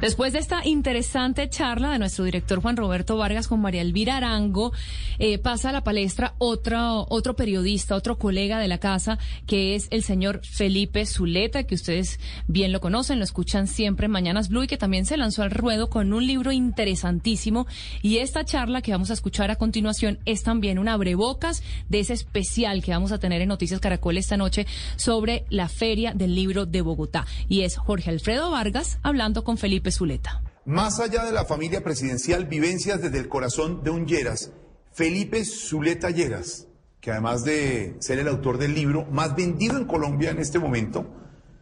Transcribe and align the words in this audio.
Después 0.00 0.32
de 0.32 0.38
esta 0.40 0.66
interesante 0.66 1.48
charla 1.48 1.90
de 1.90 1.98
nuestro 1.98 2.24
director 2.24 2.60
Juan 2.60 2.76
Roberto 2.76 3.16
Vargas 3.16 3.48
con 3.48 3.60
María 3.60 3.82
Elvira 3.82 4.18
Arango, 4.18 4.72
eh, 5.18 5.38
pasa 5.38 5.70
a 5.70 5.72
la 5.72 5.84
palestra 5.84 6.34
otro, 6.38 7.06
otro 7.08 7.34
periodista, 7.36 7.96
otro 7.96 8.18
colega 8.18 8.58
de 8.58 8.68
la 8.68 8.78
casa, 8.78 9.18
que 9.46 9.74
es 9.74 9.88
el 9.90 10.02
señor 10.02 10.40
Felipe 10.44 11.06
Zuleta, 11.06 11.64
que 11.64 11.74
ustedes 11.74 12.20
bien 12.46 12.72
lo 12.72 12.80
conocen, 12.80 13.18
lo 13.18 13.24
escuchan 13.24 13.66
siempre 13.66 14.06
en 14.06 14.12
Mañanas 14.12 14.48
Blue 14.48 14.64
y 14.64 14.66
que 14.66 14.76
también 14.76 15.06
se 15.06 15.16
lanzó 15.16 15.42
al 15.42 15.50
ruedo 15.50 15.88
con 15.88 16.12
un 16.12 16.26
libro 16.26 16.52
interesantísimo. 16.52 17.66
Y 18.02 18.18
esta 18.18 18.44
charla 18.44 18.82
que 18.82 18.92
vamos 18.92 19.10
a 19.10 19.14
escuchar 19.14 19.50
a 19.50 19.56
continuación 19.56 20.18
es 20.24 20.42
también 20.42 20.78
un 20.78 20.88
abrebocas 20.88 21.62
de 21.88 22.00
ese 22.00 22.12
especial 22.12 22.82
que 22.82 22.92
vamos 22.92 23.12
a 23.12 23.18
tener 23.18 23.40
en 23.42 23.48
Noticias 23.48 23.80
Caracol 23.80 24.18
esta 24.18 24.36
noche 24.36 24.66
sobre 24.96 25.44
la 25.48 25.68
Feria 25.68 26.12
del 26.12 26.34
Libro 26.34 26.66
de 26.66 26.82
Bogotá. 26.82 27.26
Y 27.48 27.62
es 27.62 27.76
Jorge 27.76 28.10
Alfredo 28.10 28.50
Vargas 28.50 28.98
hablando 29.02 29.44
con 29.44 29.58
Felipe 29.58 29.75
Zuleta. 29.90 30.42
Más 30.64 30.98
allá 31.00 31.24
de 31.24 31.32
la 31.32 31.44
familia 31.44 31.84
presidencial, 31.84 32.46
vivencias 32.46 33.00
desde 33.00 33.18
el 33.18 33.28
corazón 33.28 33.84
de 33.84 33.90
un 33.90 34.06
Lleras, 34.06 34.50
Felipe 34.92 35.44
Zuleta 35.44 36.10
Lleras, 36.10 36.66
que 37.00 37.12
además 37.12 37.44
de 37.44 37.96
ser 38.00 38.18
el 38.18 38.28
autor 38.28 38.58
del 38.58 38.74
libro 38.74 39.06
más 39.06 39.36
vendido 39.36 39.76
en 39.76 39.84
Colombia 39.84 40.30
en 40.30 40.38
este 40.38 40.58
momento, 40.58 41.06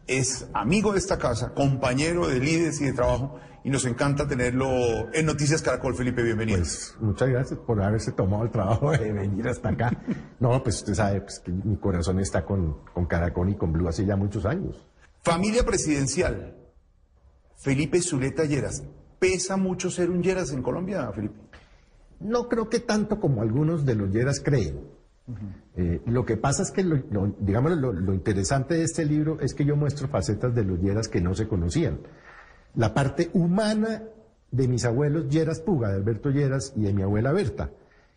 es 0.07 0.47
amigo 0.53 0.93
de 0.93 0.99
esta 0.99 1.17
casa, 1.17 1.53
compañero 1.53 2.27
de 2.27 2.39
líderes 2.39 2.81
y 2.81 2.85
de 2.85 2.93
trabajo, 2.93 3.39
y 3.63 3.69
nos 3.69 3.85
encanta 3.85 4.27
tenerlo 4.27 4.67
en 5.13 5.25
Noticias 5.25 5.61
Caracol. 5.61 5.95
Felipe, 5.95 6.21
bienvenido. 6.21 6.59
Pues, 6.59 6.95
muchas 6.99 7.29
gracias 7.29 7.59
por 7.59 7.81
haberse 7.81 8.11
tomado 8.11 8.43
el 8.43 8.51
trabajo 8.51 8.91
de 8.91 9.11
venir 9.11 9.47
hasta 9.47 9.69
acá. 9.69 9.91
No, 10.39 10.61
pues 10.63 10.77
usted 10.77 10.93
sabe 10.93 11.21
pues, 11.21 11.39
que 11.39 11.51
mi 11.51 11.77
corazón 11.77 12.19
está 12.19 12.45
con, 12.45 12.83
con 12.93 13.07
Caracol 13.07 13.49
y 13.49 13.55
con 13.55 13.73
Blue 13.73 13.87
hace 13.87 14.05
ya 14.05 14.15
muchos 14.15 14.45
años. 14.45 14.85
Familia 15.23 15.65
presidencial, 15.65 16.55
Felipe 17.57 18.01
Zuleta 18.01 18.45
Lleras. 18.45 18.83
¿Pesa 19.19 19.57
mucho 19.57 19.89
ser 19.89 20.09
un 20.09 20.21
Lleras 20.21 20.51
en 20.51 20.61
Colombia, 20.61 21.11
Felipe? 21.13 21.35
No 22.19 22.47
creo 22.47 22.69
que 22.69 22.79
tanto 22.79 23.19
como 23.19 23.41
algunos 23.41 23.85
de 23.85 23.95
los 23.95 24.09
Lleras 24.11 24.39
creen. 24.39 24.79
Eh, 25.75 26.01
lo 26.05 26.23
que 26.25 26.37
pasa 26.37 26.61
es 26.61 26.71
que, 26.71 26.83
lo, 26.83 26.97
lo- 27.11 27.35
digamos, 27.39 27.71
lo, 27.77 27.91
lo 27.91 28.13
interesante 28.13 28.75
de 28.75 28.83
este 28.83 29.05
libro 29.05 29.39
es 29.41 29.53
que 29.55 29.65
yo 29.65 29.75
muestro 29.75 30.07
facetas 30.07 30.53
de 30.53 30.63
los 30.63 30.79
Lleras 30.79 31.07
que 31.07 31.21
no 31.21 31.33
se 31.33 31.47
conocían. 31.47 31.99
La 32.75 32.93
parte 32.93 33.29
humana 33.33 34.03
de 34.51 34.67
mis 34.67 34.85
abuelos 34.85 35.27
Lleras 35.29 35.59
Puga, 35.61 35.89
de 35.89 35.95
Alberto 35.95 36.29
Lleras 36.29 36.73
y 36.75 36.81
de 36.83 36.93
mi 36.93 37.01
abuela 37.01 37.31
Berta, 37.31 37.71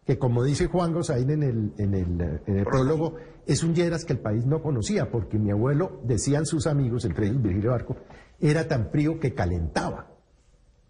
que 0.05 0.19
como 0.19 0.45
dice 0.45 0.67
Juan 0.67 0.92
Gosaín 0.92 1.30
en 1.30 1.42
el, 1.42 1.73
en 1.78 1.95
el, 1.95 2.41
en 2.47 2.58
el 2.58 2.64
prólogo, 2.64 3.17
es 3.47 3.62
un 3.62 3.75
Lleras 3.75 4.05
que 4.05 4.12
el 4.12 4.19
país 4.20 4.45
no 4.47 4.62
conocía, 4.62 5.11
porque 5.11 5.39
mi 5.39 5.50
abuelo, 5.50 6.00
decían 6.05 6.45
sus 6.45 6.67
amigos, 6.67 7.05
entre 7.06 7.27
ellos 7.28 7.42
Virgilio 7.42 7.70
Barco, 7.70 7.97
era 8.41 8.69
tan 8.69 8.91
frío 8.91 9.19
que 9.20 9.34
calentaba. 9.34 10.06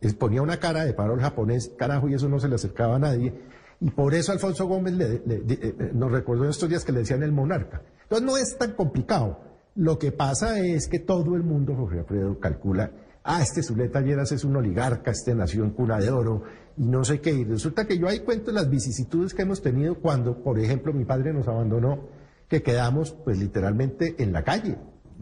Es- 0.00 0.14
ponía 0.14 0.42
una 0.42 0.58
cara 0.60 0.84
de 0.84 0.94
farol 0.94 1.20
japonés, 1.20 1.72
carajo, 1.76 2.08
y 2.08 2.14
eso 2.14 2.28
no 2.28 2.38
se 2.38 2.48
le 2.48 2.54
acercaba 2.54 2.96
a 2.96 2.98
nadie. 2.98 3.32
Y 3.80 3.90
por 3.90 4.14
eso 4.14 4.32
Alfonso 4.32 4.66
Gómez 4.66 4.96
de- 4.98 5.22
eh, 5.26 5.90
nos 5.94 6.10
recordó 6.10 6.44
en 6.44 6.50
estos 6.50 6.68
días 6.68 6.84
que 6.84 6.92
le 6.92 7.00
decían 7.00 7.22
el 7.22 7.32
monarca. 7.32 7.82
Entonces 8.02 8.26
no 8.26 8.36
es 8.36 8.56
tan 8.58 8.72
complicado. 8.72 9.40
Lo 9.76 9.98
que 9.98 10.10
pasa 10.12 10.58
es 10.58 10.88
que 10.88 10.98
todo 10.98 11.36
el 11.36 11.42
mundo, 11.44 11.74
Jorge 11.76 12.00
Alfredo, 12.00 12.40
calcula, 12.40 12.90
ah, 13.22 13.40
este 13.42 13.62
Zuleta 13.62 14.00
Lleras 14.00 14.32
es 14.32 14.42
un 14.44 14.56
oligarca, 14.56 15.12
este 15.12 15.34
nació 15.34 15.62
en 15.64 15.70
cuna 15.70 15.98
de 15.98 16.10
oro, 16.10 16.42
y 16.76 16.86
no 16.86 17.04
sé 17.04 17.20
qué. 17.20 17.30
Y 17.32 17.44
resulta 17.44 17.86
que 17.86 17.98
yo 17.98 18.08
ahí 18.08 18.20
cuento 18.20 18.50
las 18.50 18.68
vicisitudes 18.68 19.34
que 19.34 19.42
hemos 19.42 19.62
tenido 19.62 19.96
cuando, 20.00 20.42
por 20.42 20.58
ejemplo, 20.58 20.92
mi 20.92 21.04
padre 21.04 21.32
nos 21.32 21.46
abandonó, 21.46 22.08
que 22.48 22.62
quedamos, 22.62 23.12
pues 23.24 23.38
literalmente 23.38 24.16
en 24.18 24.32
la 24.32 24.42
calle. 24.42 24.76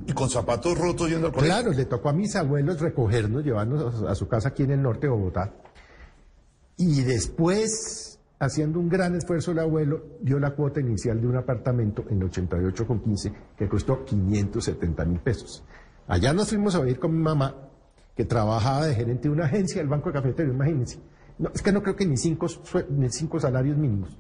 Y 0.05 0.13
con 0.13 0.29
zapatos 0.29 0.77
rotos 0.79 1.09
yendo 1.09 1.29
al 1.29 1.33
colegio. 1.33 1.55
Claro, 1.55 1.73
le 1.73 1.87
tocó 1.87 2.11
a 2.11 2.13
mis 2.13 2.37
abuelos 2.37 2.81
recogernos, 2.81 3.45
llevarnos 3.45 4.03
a, 4.03 4.15
su 4.15 4.29
casa 4.29 4.51
aquí 4.51 4.65
en 4.65 4.73
el 4.73 4.83
norte 4.83 5.07
de 5.07 5.13
Bogotá. 5.13 5.55
Y 6.77 7.03
después, 7.03 8.21
haciendo 8.39 8.79
un 8.79 8.91
gran 8.91 9.15
esfuerzo, 9.15 9.53
el 9.53 9.61
abuelo 9.61 10.19
dio 10.21 10.39
la 10.39 10.51
cuota 10.51 10.81
inicial 10.81 11.21
de 11.21 11.27
un 11.27 11.37
apartamento 11.37 12.05
en 12.11 12.23
88 12.23 12.87
con 12.87 13.01
15 13.01 13.33
que 13.57 13.69
costó 13.69 14.05
570 14.05 15.05
mil 15.07 15.21
pesos. 15.21 15.65
Allá 16.07 16.35
nos 16.35 16.51
fuimos 16.51 16.75
a 16.75 16.81
vivir 16.81 16.99
con 16.99 17.17
mi 17.17 17.23
mamá, 17.23 17.55
que 18.15 18.25
trabajaba 18.25 18.87
de 18.87 18.95
gerente 18.95 19.29
de 19.29 19.35
una 19.35 19.47
agencia 19.47 19.79
del 19.79 19.89
Banco 19.89 20.11
de 20.11 20.15
Cafetería, 20.15 20.53
imagínense. 20.53 21.01
No, 21.39 21.51
es 21.55 21.63
que 21.63 21.73
no 21.73 21.83
creo 21.83 21.97
que 21.97 22.07
ni 22.07 22.17
cinco, 22.17 22.47
ni 22.91 23.09
cinco 23.11 23.41
salarios 23.41 23.77
mínimos. 23.77 24.17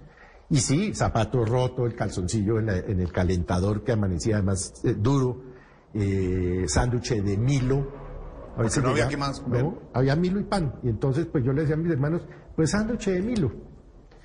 Y 0.48 0.58
sí, 0.58 0.94
zapato 0.94 1.44
roto, 1.44 1.86
el 1.86 1.94
calzoncillo 1.94 2.58
en 2.60 3.00
el 3.00 3.12
calentador 3.12 3.82
que 3.82 3.92
amanecía 3.92 4.36
además 4.36 4.74
eh, 4.84 4.94
duro, 4.94 5.42
eh, 5.98 6.64
sándwich 6.68 7.10
de 7.22 7.36
Milo. 7.36 8.04
A 8.56 8.62
veces 8.62 8.82
no 8.82 8.90
había 8.90 9.06
llegaba- 9.06 9.10
qué 9.10 9.16
más 9.16 9.40
comer. 9.40 9.62
No, 9.64 9.78
había 9.92 10.16
Milo 10.16 10.40
y 10.40 10.44
pan. 10.44 10.74
Y 10.82 10.88
entonces 10.88 11.26
pues 11.26 11.44
yo 11.44 11.52
le 11.52 11.62
decía 11.62 11.74
a 11.74 11.78
mis 11.78 11.92
hermanos, 11.92 12.22
pues 12.54 12.70
sándwich 12.70 13.06
de 13.06 13.22
Milo. 13.22 13.52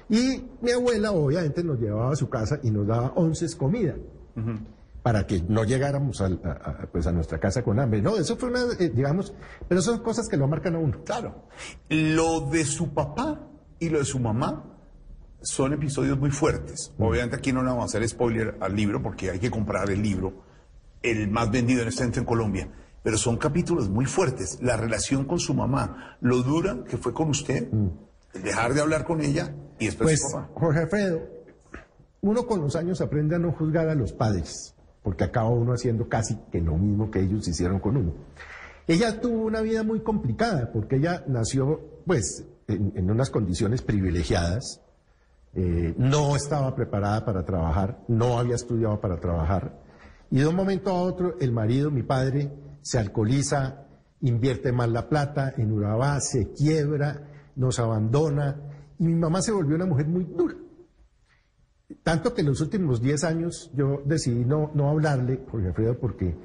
Y 0.09 0.43
mi 0.61 0.71
abuela 0.71 1.11
obviamente 1.11 1.63
nos 1.63 1.79
llevaba 1.79 2.11
a 2.11 2.15
su 2.15 2.29
casa 2.29 2.59
y 2.63 2.71
nos 2.71 2.85
daba 2.87 3.13
once 3.15 3.45
comida. 3.57 3.95
Para 5.03 5.25
que 5.25 5.41
no 5.47 5.63
llegáramos 5.63 6.21
al- 6.21 6.39
a, 6.43 6.51
a- 6.51 6.87
pues 6.91 7.07
a 7.07 7.11
nuestra 7.11 7.39
casa 7.39 7.63
con 7.63 7.79
hambre. 7.79 8.01
No, 8.01 8.15
eso 8.17 8.37
fue 8.37 8.49
una, 8.49 8.61
eh, 8.79 8.89
digamos, 8.93 9.33
pero 9.67 9.81
son 9.81 9.99
cosas 10.03 10.27
que 10.29 10.37
lo 10.37 10.47
marcan 10.47 10.75
a 10.75 10.79
uno. 10.79 10.97
Claro. 11.03 11.47
Lo 11.89 12.41
de 12.49 12.63
su 12.65 12.93
papá 12.93 13.47
y 13.79 13.89
lo 13.89 13.99
de 13.99 14.05
su 14.05 14.19
mamá 14.19 14.63
son 15.41 15.73
episodios 15.73 16.19
muy 16.19 16.29
fuertes. 16.29 16.93
Obviamente 16.99 17.35
aquí 17.37 17.51
no 17.51 17.61
le 17.63 17.69
vamos 17.69 17.83
a 17.83 17.85
hacer 17.85 18.07
spoiler 18.07 18.57
al 18.59 18.75
libro 18.75 19.01
porque 19.01 19.31
hay 19.31 19.39
que 19.39 19.49
comprar 19.49 19.89
el 19.89 20.01
libro, 20.03 20.43
el 21.01 21.29
más 21.29 21.51
vendido 21.51 21.81
en 21.81 21.87
este 21.87 22.01
momento 22.01 22.19
en 22.19 22.25
Colombia. 22.25 22.69
Pero 23.03 23.17
son 23.17 23.37
capítulos 23.37 23.89
muy 23.89 24.05
fuertes. 24.05 24.59
La 24.61 24.77
relación 24.77 25.25
con 25.25 25.39
su 25.39 25.53
mamá, 25.53 26.17
lo 26.21 26.43
dura 26.43 26.83
que 26.87 26.97
fue 26.97 27.13
con 27.13 27.29
usted, 27.29 27.67
el 28.33 28.43
dejar 28.43 28.73
de 28.73 28.81
hablar 28.81 29.05
con 29.05 29.21
ella 29.21 29.55
y 29.79 29.85
después 29.85 30.19
Pues, 30.19 30.21
su 30.21 30.31
papá. 30.37 30.49
Jorge 30.53 30.79
Alfredo, 30.81 31.21
uno 32.21 32.45
con 32.45 32.61
los 32.61 32.75
años 32.75 33.01
aprende 33.01 33.35
a 33.35 33.39
no 33.39 33.51
juzgar 33.53 33.89
a 33.89 33.95
los 33.95 34.13
padres, 34.13 34.75
porque 35.01 35.23
acaba 35.23 35.49
uno 35.49 35.73
haciendo 35.73 36.07
casi 36.07 36.37
que 36.51 36.61
lo 36.61 36.77
mismo 36.77 37.09
que 37.09 37.21
ellos 37.21 37.47
hicieron 37.47 37.79
con 37.79 37.97
uno. 37.97 38.13
Ella 38.87 39.19
tuvo 39.19 39.45
una 39.45 39.61
vida 39.61 39.83
muy 39.83 40.01
complicada, 40.01 40.71
porque 40.71 40.97
ella 40.97 41.23
nació, 41.27 41.79
pues, 42.05 42.45
en, 42.67 42.93
en 42.95 43.09
unas 43.09 43.31
condiciones 43.31 43.81
privilegiadas, 43.81 44.81
eh, 45.53 45.93
no 45.97 46.35
estaba 46.35 46.75
preparada 46.75 47.25
para 47.25 47.43
trabajar, 47.43 47.99
no 48.07 48.37
había 48.39 48.55
estudiado 48.55 49.01
para 49.01 49.19
trabajar, 49.19 49.81
y 50.31 50.39
de 50.39 50.47
un 50.47 50.55
momento 50.55 50.89
a 50.91 51.01
otro 51.01 51.35
el 51.39 51.51
marido, 51.51 51.91
mi 51.91 52.03
padre, 52.03 52.51
se 52.81 52.97
alcoholiza, 52.97 53.85
invierte 54.21 54.71
mal 54.71 54.93
la 54.93 55.09
plata 55.09 55.53
en 55.57 55.71
Urabá, 55.71 56.19
se 56.21 56.53
quiebra, 56.53 57.27
nos 57.57 57.79
abandona, 57.79 58.55
y 58.97 59.03
mi 59.03 59.15
mamá 59.15 59.41
se 59.41 59.51
volvió 59.51 59.75
una 59.75 59.85
mujer 59.85 60.07
muy 60.07 60.23
dura. 60.23 60.55
Tanto 62.03 62.33
que 62.33 62.41
en 62.41 62.47
los 62.47 62.61
últimos 62.61 63.01
10 63.01 63.23
años 63.25 63.71
yo 63.75 64.01
decidí 64.05 64.45
no, 64.45 64.71
no 64.73 64.89
hablarle, 64.89 65.41
Jorge 65.49 65.67
Alfredo, 65.67 65.99
porque 65.99 66.35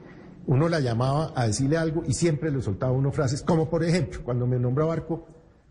uno 0.47 0.69
la 0.69 0.81
llamaba 0.81 1.33
a 1.37 1.47
decirle 1.47 1.77
algo 1.77 2.03
y 2.05 2.13
siempre 2.13 2.51
le 2.51 2.61
soltaba 2.61 2.93
uno 2.93 3.13
frases, 3.13 3.43
como 3.43 3.71
por 3.71 3.85
ejemplo, 3.85 4.21
cuando 4.25 4.49
me 4.49 4.59
nombró 4.59 4.89
Barco, 4.89 5.29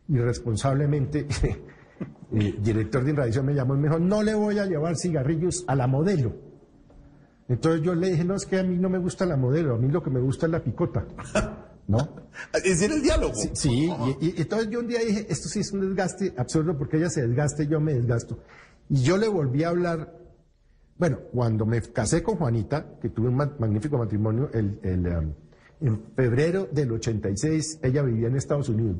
irresponsablemente, 0.08 1.28
eh, 2.32 2.56
director 2.60 3.04
de 3.04 3.12
Inradiación 3.12 3.46
me 3.46 3.54
llamó 3.54 3.76
y 3.76 3.80
me 3.80 3.88
dijo, 3.90 4.00
no 4.00 4.24
le 4.24 4.34
voy 4.34 4.58
a 4.60 4.66
llevar 4.66 4.96
cigarrillos 4.96 5.66
a 5.68 5.76
la 5.76 5.88
modelo. 5.88 6.55
Entonces 7.48 7.82
yo 7.84 7.94
le 7.94 8.10
dije, 8.12 8.24
no, 8.24 8.36
es 8.36 8.46
que 8.46 8.60
a 8.60 8.64
mí 8.64 8.78
no 8.78 8.90
me 8.90 8.98
gusta 8.98 9.26
la 9.26 9.38
modelo, 9.38 9.76
a 9.76 9.78
mí 9.78 9.88
lo 9.90 10.02
que 10.02 10.10
me 10.10 10.20
gusta 10.20 10.46
es 10.48 10.52
la 10.52 10.64
picota. 10.64 11.06
¿No? 11.88 11.98
Ese 12.64 12.86
era 12.86 12.96
el 12.96 13.04
diálogo. 13.04 13.36
Sí, 13.36 13.50
sí, 13.54 13.90
y, 14.20 14.26
y- 14.28 14.34
entonces 14.42 14.70
yo 14.72 14.80
un 14.80 14.88
día 14.88 15.00
dije, 15.02 15.28
esto 15.30 15.48
sí 15.50 15.60
es 15.60 15.72
un 15.72 15.82
desgaste 15.82 16.34
absurdo 16.36 16.76
porque 16.76 16.98
ella 16.98 17.10
se 17.12 17.22
desgasta 17.28 17.62
y 17.62 17.68
yo 17.68 17.80
me 17.80 17.94
desgasto. 17.94 18.40
Y 18.90 19.04
yo 19.04 19.18
le 19.18 19.28
volví 19.28 19.64
a 19.64 19.70
hablar, 19.70 20.12
bueno, 20.98 21.20
cuando 21.32 21.68
me 21.68 21.80
casé 21.84 22.24
con 22.24 22.38
Juanita, 22.38 22.98
que 23.00 23.10
tuve 23.10 23.28
un 23.30 23.36
ma- 23.36 23.54
magnífico 23.60 24.00
matrimonio, 24.00 24.50
el, 24.54 24.80
el, 24.82 25.08
um, 25.08 25.34
en 25.82 26.02
febrero 26.16 26.68
del 26.72 26.92
86, 26.94 27.80
ella 27.84 28.02
vivía 28.02 28.30
en 28.30 28.36
Estados 28.38 28.70
Unidos. 28.70 28.98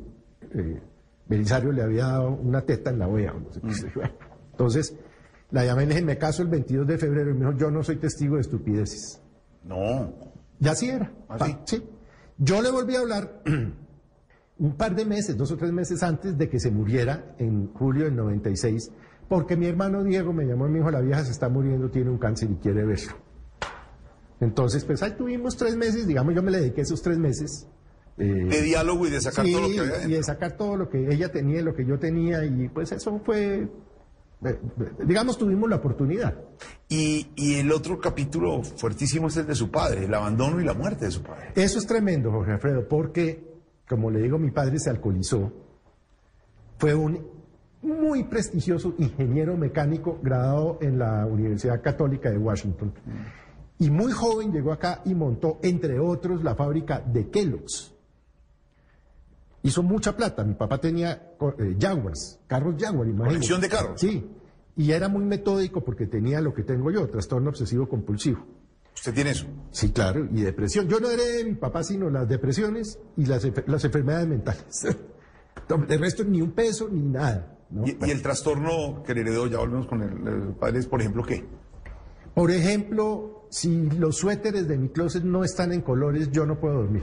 Eh, 0.54 0.80
Belisario 1.28 1.72
le 1.72 1.82
había 1.82 2.04
dado 2.06 2.30
una 2.36 2.60
teta 2.62 2.90
en 2.90 3.00
la 3.00 3.08
OEA. 3.08 3.32
o 3.34 3.40
no 3.40 3.52
sé 3.52 3.60
qué 3.62 3.72
sé 3.74 3.88
yo. 3.96 4.02
Entonces, 4.52 4.94
la 5.50 5.64
llamé 5.64 5.84
y 5.84 5.86
le 5.86 5.94
dije, 5.94 6.04
me 6.06 6.18
caso 6.18 6.42
el 6.42 6.48
22 6.48 6.86
de 6.86 6.98
febrero 6.98 7.30
y 7.30 7.34
me 7.34 7.46
dijo, 7.46 7.58
yo 7.58 7.70
no 7.70 7.82
soy 7.82 7.96
testigo 7.96 8.34
de 8.36 8.40
estupideces. 8.42 9.20
No. 9.64 10.12
Ya 10.58 10.74
sí 10.74 10.88
era. 10.88 11.12
¿Ah, 11.28 11.36
Pa- 11.38 11.60
sí? 11.64 11.82
Yo 12.38 12.60
le 12.62 12.70
volví 12.70 12.94
a 12.96 13.00
hablar 13.00 13.42
un 14.58 14.76
par 14.76 14.94
de 14.94 15.04
meses, 15.04 15.36
dos 15.36 15.50
o 15.52 15.56
tres 15.56 15.72
meses 15.72 16.02
antes 16.02 16.36
de 16.38 16.48
que 16.48 16.58
se 16.60 16.70
muriera 16.70 17.34
en 17.38 17.72
julio 17.74 18.04
del 18.04 18.16
96, 18.16 18.90
porque 19.28 19.56
mi 19.56 19.66
hermano 19.66 20.02
Diego 20.04 20.32
me 20.32 20.44
llamó 20.44 20.66
y 20.66 20.70
me 20.70 20.78
dijo, 20.78 20.90
la 20.90 21.00
vieja 21.00 21.24
se 21.24 21.30
está 21.32 21.48
muriendo, 21.48 21.90
tiene 21.90 22.10
un 22.10 22.18
cáncer 22.18 22.50
y 22.50 22.54
quiere 22.56 22.84
verlo. 22.84 23.12
Entonces, 24.40 24.84
pues 24.84 25.02
ahí 25.02 25.12
tuvimos 25.16 25.56
tres 25.56 25.76
meses, 25.76 26.06
digamos, 26.06 26.34
yo 26.34 26.42
me 26.42 26.50
le 26.50 26.58
dediqué 26.60 26.82
esos 26.82 27.00
tres 27.02 27.18
meses. 27.18 27.66
eh, 28.18 28.24
De 28.24 28.62
diálogo 28.62 29.06
y 29.06 29.10
de 29.10 29.20
sacar 29.20 29.46
sí, 29.46 29.52
todo 29.52 29.62
lo 29.62 29.68
que 29.68 29.80
había 29.80 30.06
y 30.08 30.12
de 30.12 30.22
sacar 30.22 30.56
todo 30.56 30.76
lo 30.76 30.88
que 30.90 31.06
ella 31.12 31.30
tenía 31.32 31.60
y 31.60 31.62
lo 31.62 31.74
que 31.74 31.86
yo 31.86 31.98
tenía, 31.98 32.44
y 32.44 32.68
pues 32.68 32.92
eso 32.92 33.18
fue, 33.24 33.66
digamos, 35.04 35.38
tuvimos 35.38 35.68
la 35.68 35.76
oportunidad. 35.76 36.34
Y, 36.88 37.28
y 37.36 37.54
el 37.54 37.72
otro 37.72 37.98
capítulo 37.98 38.62
fuertísimo 38.62 39.28
es 39.28 39.36
el 39.36 39.46
de 39.46 39.54
su 39.54 39.70
padre, 39.70 40.04
el 40.04 40.14
abandono 40.14 40.60
y 40.60 40.64
la 40.64 40.74
muerte 40.74 41.06
de 41.06 41.10
su 41.10 41.22
padre. 41.22 41.52
Eso 41.54 41.78
es 41.78 41.86
tremendo, 41.86 42.30
Jorge 42.30 42.52
Alfredo, 42.52 42.86
porque, 42.88 43.42
como 43.88 44.10
le 44.10 44.20
digo, 44.22 44.38
mi 44.38 44.50
padre 44.50 44.78
se 44.78 44.90
alcoholizó. 44.90 45.52
Fue 46.78 46.94
un 46.94 47.36
muy 47.82 48.24
prestigioso 48.24 48.94
ingeniero 48.98 49.56
mecánico 49.56 50.18
graduado 50.22 50.78
en 50.80 50.98
la 50.98 51.26
Universidad 51.26 51.80
Católica 51.82 52.30
de 52.30 52.38
Washington. 52.38 52.92
Y 53.78 53.90
muy 53.90 54.12
joven 54.12 54.52
llegó 54.52 54.72
acá 54.72 55.02
y 55.04 55.14
montó, 55.14 55.58
entre 55.62 55.98
otros, 56.00 56.42
la 56.42 56.54
fábrica 56.54 57.00
de 57.00 57.28
Kellogg's. 57.28 57.95
Hizo 59.66 59.82
mucha 59.82 60.16
plata. 60.16 60.44
Mi 60.44 60.54
papá 60.54 60.78
tenía 60.78 61.32
eh, 61.58 61.76
Jaguars, 61.80 62.38
carros 62.46 62.74
Jaguar, 62.78 63.06
imagínate. 63.08 63.34
Colección 63.34 63.60
de 63.60 63.68
carros. 63.68 64.00
Sí. 64.00 64.26
Y 64.76 64.92
era 64.92 65.08
muy 65.08 65.24
metódico 65.24 65.82
porque 65.84 66.06
tenía 66.06 66.40
lo 66.40 66.52
que 66.54 66.62
tengo 66.62 66.90
yo, 66.90 67.08
trastorno 67.08 67.50
obsesivo 67.50 67.88
compulsivo. 67.88 68.44
Usted 68.94 69.12
tiene 69.14 69.30
eso. 69.30 69.46
Sí, 69.70 69.90
claro, 69.90 70.26
y 70.32 70.42
depresión. 70.42 70.88
Yo 70.88 71.00
no 71.00 71.10
heredé 71.10 71.38
de 71.38 71.44
mi 71.44 71.54
papá, 71.54 71.82
sino 71.82 72.08
las 72.10 72.28
depresiones 72.28 72.98
y 73.16 73.26
las, 73.26 73.44
enfer- 73.44 73.66
las 73.66 73.84
enfermedades 73.84 74.26
mentales. 74.28 74.64
De 75.88 75.98
resto, 75.98 76.22
ni 76.24 76.40
un 76.42 76.52
peso, 76.52 76.88
ni 76.90 77.02
nada. 77.02 77.58
¿no? 77.70 77.86
Y, 77.86 77.98
y 78.06 78.10
el 78.10 78.22
trastorno 78.22 79.02
que 79.04 79.14
le 79.14 79.22
heredó, 79.22 79.46
ya 79.48 79.58
volvemos 79.58 79.86
con 79.86 80.02
el, 80.02 80.26
el 80.28 80.54
padre, 80.54 80.78
es 80.78 80.86
por 80.86 81.00
ejemplo 81.00 81.24
qué? 81.24 81.44
Por 82.34 82.50
ejemplo, 82.50 83.46
si 83.50 83.88
los 83.90 84.16
suéteres 84.18 84.68
de 84.68 84.76
mi 84.78 84.90
closet 84.90 85.24
no 85.24 85.42
están 85.44 85.72
en 85.72 85.80
colores, 85.80 86.30
yo 86.30 86.46
no 86.46 86.60
puedo 86.60 86.74
dormir. 86.82 87.02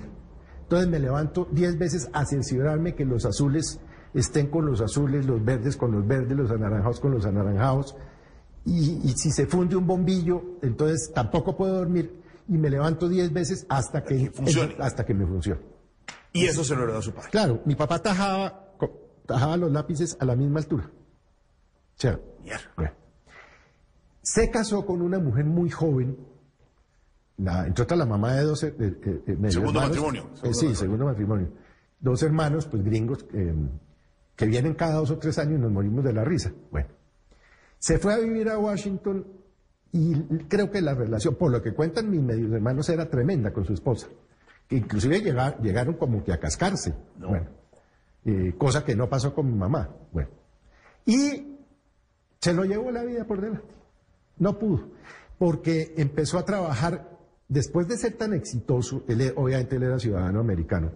Entonces 0.64 0.90
me 0.90 1.00
levanto 1.00 1.48
10 1.52 1.78
veces 1.78 2.10
a 2.14 2.26
cerciorarme 2.26 2.96
que 2.96 3.06
los 3.06 3.26
azules 3.26 3.80
estén 4.14 4.48
con 4.48 4.66
los 4.66 4.82
azules, 4.82 5.26
los 5.26 5.44
verdes 5.44 5.78
con 5.78 5.92
los 5.92 6.08
verdes, 6.08 6.38
los 6.38 6.52
anaranjados 6.52 7.00
con 7.00 7.12
los 7.12 7.26
anaranjados. 7.26 7.96
Y, 8.66 9.02
y 9.04 9.14
si 9.18 9.32
se 9.32 9.46
funde 9.46 9.76
un 9.76 9.86
bombillo, 9.86 10.42
entonces 10.62 11.12
tampoco 11.14 11.56
puedo 11.56 11.76
dormir 11.76 12.24
y 12.48 12.58
me 12.58 12.70
levanto 12.70 13.08
10 13.08 13.34
veces 13.34 13.66
hasta 13.70 14.04
que, 14.04 14.18
que 14.18 14.32
funcione. 14.32 14.76
hasta 14.80 15.06
que 15.06 15.14
me 15.14 15.26
funcione. 15.26 15.62
Y 16.32 16.46
eso 16.46 16.64
se 16.64 16.76
lo 16.76 16.84
heredó 16.84 17.00
a 17.00 17.02
su 17.02 17.14
padre. 17.14 17.30
Claro, 17.30 17.62
mi 17.66 17.76
papá 17.76 18.00
tajaba, 18.00 18.74
tajaba 19.26 19.58
los 19.58 19.72
lápices 19.72 20.18
a 20.20 20.26
la 20.26 20.36
misma 20.36 20.60
altura. 20.60 20.90
O 20.90 22.00
sea, 22.00 22.20
bueno. 22.76 22.92
Se 24.22 24.50
casó 24.50 24.86
con 24.86 25.02
una 25.02 25.20
mujer 25.20 25.46
muy 25.46 25.70
joven, 25.70 26.18
la, 27.38 27.66
entre 27.68 27.84
otras 27.84 27.98
la 28.00 28.06
mamá 28.06 28.36
de 28.36 28.44
dos 28.44 28.64
eh, 28.64 28.74
eh, 28.80 28.94
eh, 29.04 29.36
medio 29.36 29.52
Segundo 29.52 29.80
hermanos. 29.82 29.90
matrimonio, 29.90 30.24
Eh, 30.24 30.38
segundo 30.54 30.60
sí, 30.60 30.76
segundo 30.76 31.06
matrimonio. 31.06 31.48
Dos 32.00 32.24
hermanos, 32.24 32.66
pues 32.68 32.84
gringos, 32.84 33.26
eh, 33.34 33.54
que 34.36 34.46
vienen 34.46 34.74
cada 34.76 34.96
dos 34.96 35.12
o 35.12 35.18
tres 35.18 35.38
años 35.40 35.60
y 35.60 35.62
nos 35.62 35.72
morimos 35.72 36.04
de 36.04 36.14
la 36.14 36.24
risa. 36.24 36.52
Bueno, 36.72 36.90
se 37.80 37.98
fue 38.00 38.14
a 38.14 38.18
vivir 38.20 38.50
a 38.50 38.58
Washington 38.60 39.26
y 39.92 40.14
creo 40.48 40.70
que 40.72 40.82
la 40.82 40.94
relación, 40.96 41.36
por 41.36 41.52
lo 41.52 41.62
que 41.62 41.74
cuentan 41.74 42.10
mis 42.10 42.22
medios 42.22 42.52
hermanos, 42.52 42.90
era 42.90 43.10
tremenda 43.10 43.52
con 43.54 43.64
su 43.66 43.74
esposa. 43.74 44.08
Que 44.68 44.78
inclusive 44.78 45.22
llegar- 45.22 45.60
llegaron 45.62 45.96
como 45.96 46.24
que 46.24 46.34
a 46.34 46.40
cascarse. 46.40 46.94
Bueno, 47.20 47.48
eh, 48.26 48.54
cosa 48.58 48.84
que 48.84 48.96
no 48.96 49.08
pasó 49.10 49.34
con 49.36 49.46
mi 49.52 49.58
mamá. 49.58 49.90
Bueno. 50.12 50.30
Y 51.06 51.58
se 52.40 52.54
lo 52.54 52.64
llevó 52.66 52.90
la 52.92 53.04
vida 53.04 53.26
por 53.26 53.40
delante. 53.42 53.74
No 54.38 54.58
pudo, 54.58 54.90
porque 55.38 55.94
empezó 55.98 56.40
a 56.40 56.46
trabajar, 56.46 57.13
después 57.54 57.88
de 57.88 57.98
ser 57.98 58.14
tan 58.14 58.34
exitoso, 58.34 59.04
él, 59.08 59.32
obviamente 59.36 59.76
él 59.76 59.84
era 59.84 60.00
ciudadano 60.00 60.40
americano, 60.40 60.92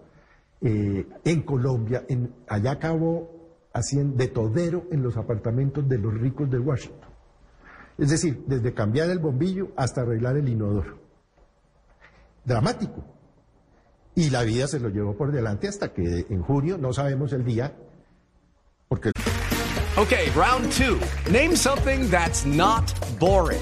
eh, 0.61 1.07
en 1.23 1.41
Colombia, 1.43 2.03
en, 2.09 2.33
allá 2.47 2.71
acabó 2.71 3.31
haciendo 3.73 4.17
de 4.17 4.27
todero 4.27 4.87
en 4.91 5.03
los 5.03 5.15
apartamentos 5.17 5.87
de 5.87 5.99
los 5.99 6.13
ricos 6.15 6.49
de 6.49 6.57
Washington. 6.57 7.09
Es 7.97 8.09
decir, 8.09 8.43
desde 8.47 8.73
cambiar 8.73 9.09
el 9.09 9.19
bombillo 9.19 9.69
hasta 9.75 10.01
arreglar 10.01 10.37
el 10.37 10.49
inodoro. 10.49 10.97
Dramático. 12.43 13.03
Y 14.15 14.31
la 14.31 14.43
vida 14.43 14.67
se 14.67 14.79
lo 14.79 14.89
llevó 14.89 15.15
por 15.15 15.31
delante 15.31 15.67
hasta 15.67 15.93
que 15.93 16.25
en 16.29 16.41
junio, 16.41 16.77
no 16.79 16.91
sabemos 16.91 17.33
el 17.33 17.43
día, 17.43 17.75
porque 18.87 19.11
Okay, 19.97 20.29
round 20.35 20.71
two. 20.71 20.99
Name 21.31 21.55
something 21.55 22.07
that's 22.09 22.45
not 22.45 22.85
boring. 23.19 23.61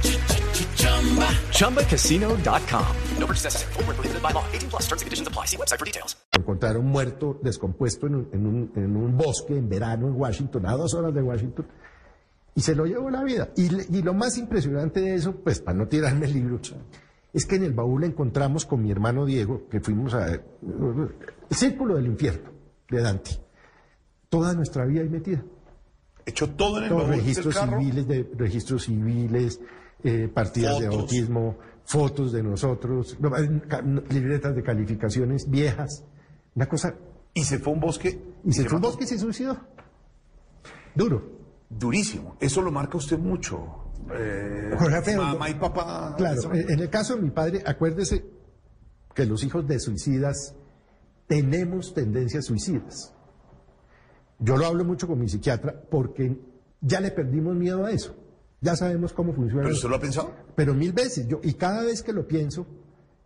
ChumbaCasino.com. 1.51 2.85
No 3.19 3.25
purchase 3.27 3.45
necessary. 3.45 3.73
Void 3.73 3.87
where 3.87 3.95
prohibited 3.95 4.21
by 4.21 4.31
law. 4.33 4.43
18 4.51 4.69
plus 4.69 4.87
terms 4.87 5.01
and 5.01 5.07
conditions 5.07 5.27
apply. 5.27 5.45
See 5.47 5.57
website 5.57 5.79
for 5.79 5.85
details. 5.85 6.17
Lo 6.33 6.41
encontraron 6.41 6.85
muerto, 6.85 7.39
descompuesto 7.43 8.07
en 8.07 8.15
un, 8.15 8.29
en 8.33 8.45
un- 8.47 8.71
en 8.75 8.95
un 8.97 9.17
bosque 9.17 9.55
en 9.57 9.69
verano 9.69 10.07
en 10.07 10.13
Washington, 10.15 10.65
a 10.65 10.73
dos 10.75 10.93
horas 10.93 11.13
de 11.13 11.21
Washington, 11.21 11.67
y 12.55 12.61
se 12.61 12.75
lo 12.75 12.85
llevó 12.85 13.09
la 13.09 13.23
vida. 13.23 13.49
Y, 13.55 13.69
lo 14.01 14.13
más 14.13 14.37
impresionante 14.37 15.01
de 15.01 15.15
eso, 15.15 15.35
pues 15.35 15.59
para 15.61 15.77
no 15.77 15.87
tirarme 15.87 16.25
el 16.25 16.33
libro, 16.33 16.59
es 17.33 17.45
que 17.45 17.55
en 17.57 17.63
el 17.63 17.73
baúl 17.73 18.03
encontramos 18.03 18.65
con 18.65 18.81
mi 18.81 18.91
hermano 18.91 19.25
Diego, 19.25 19.67
que 19.69 19.79
fuimos 19.81 20.13
a 20.13 20.33
el 20.33 20.41
Círculo 21.51 21.95
del 21.95 22.07
Infierno 22.07 22.49
de 22.89 23.01
Dante, 23.01 23.31
toda 24.29 24.53
nuestra 24.53 24.85
vida 24.85 25.01
ahí 25.01 25.09
metida. 25.09 25.43
Echó 26.25 26.49
todo 26.51 26.77
en 26.79 26.83
el 26.85 26.89
Todos 26.89 27.01
baúl 27.03 27.11
del 27.11 27.19
registros 27.21 27.55
carro. 27.55 27.79
civiles, 27.79 28.07
de, 28.07 28.31
registros 28.37 28.83
civiles, 28.83 29.59
eh, 30.03 30.27
partidas 30.33 30.79
de 30.79 30.85
Fotos. 30.85 30.97
bautismo, 30.97 31.57
fotos 31.85 32.31
de 32.31 32.43
nosotros, 32.43 33.17
no, 33.19 33.35
eh, 33.37 33.61
libretas 34.09 34.55
de 34.55 34.63
calificaciones 34.63 35.49
viejas, 35.49 36.03
una 36.55 36.67
cosa 36.67 36.95
Y 37.33 37.43
se 37.43 37.59
fue 37.59 37.71
a 37.71 37.75
un 37.75 37.81
bosque. 37.81 38.21
y 38.43 38.51
se 38.53 38.63
fue 38.65 38.73
a 38.73 38.75
un 38.77 38.81
bosque 38.81 39.03
y 39.05 39.07
se 39.07 39.17
suicidó. 39.17 39.57
Duro. 40.95 41.39
Durísimo. 41.69 42.35
Eso 42.41 42.61
lo 42.61 42.71
marca 42.71 42.97
usted 42.97 43.17
mucho. 43.17 43.93
Eh, 44.13 44.75
Jorge 44.77 45.15
mamá 45.15 45.49
y 45.49 45.53
papá. 45.53 46.15
Claro, 46.17 46.53
en 46.53 46.69
en 46.69 46.79
el 46.79 46.89
caso 46.89 47.15
de 47.15 47.21
mi 47.21 47.29
padre, 47.29 47.63
acuérdese 47.65 48.25
que 49.15 49.25
los 49.25 49.43
hijos 49.43 49.65
de 49.67 49.79
suicidas 49.79 50.55
tenemos 51.27 51.93
tendencias 51.93 52.45
suicidas. 52.45 53.13
Yo 54.39 54.57
lo 54.57 54.65
hablo 54.65 54.83
mucho 54.83 55.07
con 55.07 55.19
mi 55.19 55.29
psiquiatra 55.29 55.73
porque 55.89 56.37
ya 56.81 56.99
le 56.99 57.11
perdimos 57.11 57.55
miedo 57.55 57.85
a 57.85 57.91
eso. 57.91 58.15
Ya 58.61 58.75
sabemos 58.75 59.11
cómo 59.11 59.33
funciona. 59.33 59.63
¿Pero 59.63 59.75
usted 59.75 59.89
lo 59.89 59.95
ha 59.95 59.99
pensado? 59.99 60.31
Pero 60.55 60.75
mil 60.75 60.93
veces, 60.93 61.27
yo, 61.27 61.39
y 61.43 61.53
cada 61.53 61.83
vez 61.83 62.03
que 62.03 62.13
lo 62.13 62.27
pienso, 62.27 62.67